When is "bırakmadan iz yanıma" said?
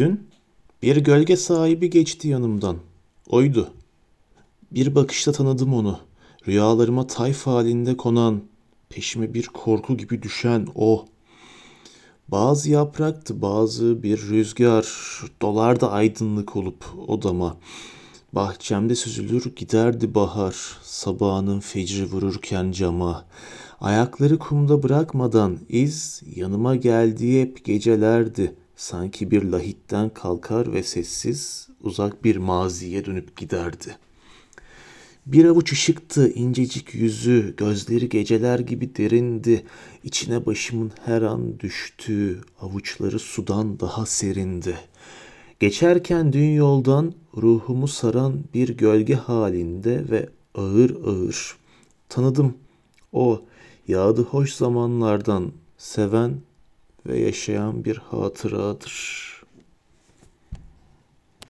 24.82-26.76